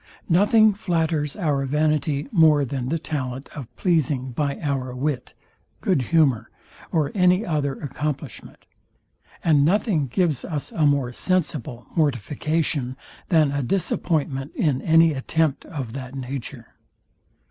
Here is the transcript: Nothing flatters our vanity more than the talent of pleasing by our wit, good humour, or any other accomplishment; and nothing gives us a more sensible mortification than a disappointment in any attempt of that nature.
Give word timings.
Nothing 0.29 0.73
flatters 0.73 1.35
our 1.35 1.63
vanity 1.67 2.27
more 2.31 2.65
than 2.65 2.89
the 2.89 2.97
talent 2.97 3.49
of 3.49 3.67
pleasing 3.75 4.31
by 4.31 4.59
our 4.59 4.95
wit, 4.95 5.35
good 5.79 6.01
humour, 6.01 6.49
or 6.91 7.11
any 7.13 7.45
other 7.45 7.73
accomplishment; 7.73 8.65
and 9.43 9.63
nothing 9.63 10.07
gives 10.07 10.43
us 10.43 10.71
a 10.71 10.87
more 10.87 11.13
sensible 11.13 11.85
mortification 11.95 12.97
than 13.29 13.51
a 13.51 13.61
disappointment 13.61 14.51
in 14.55 14.81
any 14.81 15.13
attempt 15.13 15.65
of 15.65 15.93
that 15.93 16.15
nature. 16.15 16.73